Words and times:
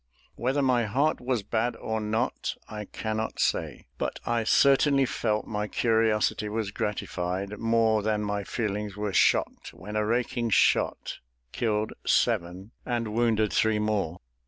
Whether 0.33 0.63
my 0.63 0.85
heart 0.85 1.21
was 1.21 1.43
bad 1.43 1.75
or 1.75 2.01
not, 2.01 2.55
I 2.67 2.85
cannot 2.85 3.39
say; 3.39 3.85
but 3.99 4.19
I 4.25 4.45
certainly 4.45 5.05
felt 5.05 5.45
my 5.45 5.67
curiosity 5.67 6.49
was 6.49 6.71
gratified 6.71 7.59
more 7.59 8.01
than 8.01 8.23
my 8.23 8.43
feelings 8.43 8.97
were 8.97 9.13
shocked 9.13 9.75
when 9.75 9.95
a 9.95 10.03
raking 10.03 10.49
shot 10.49 11.19
killed 11.51 11.93
seven 12.03 12.71
and 12.83 13.13
wounded 13.13 13.53
three 13.53 13.77
more. 13.77 14.21